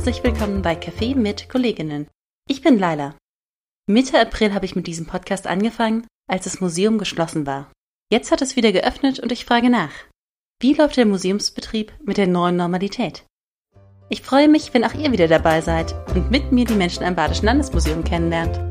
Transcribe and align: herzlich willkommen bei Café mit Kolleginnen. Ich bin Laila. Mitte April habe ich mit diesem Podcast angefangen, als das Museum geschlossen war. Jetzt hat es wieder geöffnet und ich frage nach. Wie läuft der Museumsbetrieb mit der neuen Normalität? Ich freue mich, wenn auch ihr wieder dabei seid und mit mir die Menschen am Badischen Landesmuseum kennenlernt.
herzlich 0.00 0.24
willkommen 0.24 0.62
bei 0.62 0.72
Café 0.72 1.14
mit 1.14 1.50
Kolleginnen. 1.50 2.08
Ich 2.48 2.62
bin 2.62 2.78
Laila. 2.78 3.14
Mitte 3.86 4.18
April 4.18 4.54
habe 4.54 4.64
ich 4.64 4.74
mit 4.74 4.86
diesem 4.86 5.04
Podcast 5.04 5.46
angefangen, 5.46 6.06
als 6.26 6.44
das 6.44 6.58
Museum 6.58 6.96
geschlossen 6.96 7.44
war. 7.46 7.70
Jetzt 8.10 8.32
hat 8.32 8.40
es 8.40 8.56
wieder 8.56 8.72
geöffnet 8.72 9.20
und 9.20 9.30
ich 9.30 9.44
frage 9.44 9.68
nach. 9.68 9.90
Wie 10.58 10.72
läuft 10.72 10.96
der 10.96 11.04
Museumsbetrieb 11.04 11.92
mit 12.02 12.16
der 12.16 12.28
neuen 12.28 12.56
Normalität? 12.56 13.26
Ich 14.08 14.22
freue 14.22 14.48
mich, 14.48 14.72
wenn 14.72 14.84
auch 14.84 14.94
ihr 14.94 15.12
wieder 15.12 15.28
dabei 15.28 15.60
seid 15.60 15.94
und 16.14 16.30
mit 16.30 16.50
mir 16.50 16.64
die 16.64 16.76
Menschen 16.76 17.04
am 17.04 17.14
Badischen 17.14 17.44
Landesmuseum 17.44 18.02
kennenlernt. 18.02 18.69